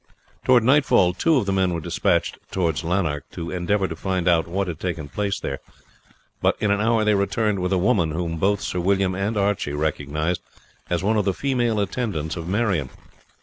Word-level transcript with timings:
Towards 0.43 0.65
nightfall 0.65 1.13
two 1.13 1.35
of 1.37 1.45
the 1.45 1.53
men 1.53 1.75
were 1.75 1.79
despatched 1.79 2.39
towards 2.49 2.83
Lanark 2.83 3.29
to 3.33 3.51
endeavour 3.51 3.87
to 3.87 3.95
find 3.95 4.27
out 4.27 4.47
what 4.47 4.67
had 4.67 4.79
taken 4.79 5.07
place 5.09 5.39
there; 5.39 5.59
but 6.41 6.57
in 6.59 6.71
an 6.71 6.81
hour 6.81 7.05
they 7.05 7.13
returned 7.13 7.59
with 7.59 7.71
a 7.71 7.77
woman, 7.77 8.09
whom 8.09 8.37
both 8.37 8.61
Sir 8.61 8.79
William 8.79 9.13
and 9.13 9.37
Archie 9.37 9.73
recognized 9.73 10.41
as 10.89 11.03
one 11.03 11.17
of 11.17 11.25
the 11.25 11.35
female 11.35 11.79
attendants 11.79 12.35
of 12.35 12.47
Marion. 12.47 12.89